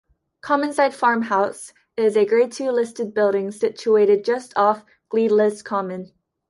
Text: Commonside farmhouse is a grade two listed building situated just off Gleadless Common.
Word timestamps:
Commonside 0.41 0.93
farmhouse 0.95 1.73
is 1.95 2.17
a 2.17 2.25
grade 2.25 2.51
two 2.51 2.71
listed 2.71 3.13
building 3.13 3.51
situated 3.51 4.25
just 4.25 4.51
off 4.57 4.83
Gleadless 5.09 5.61
Common. 5.61 6.11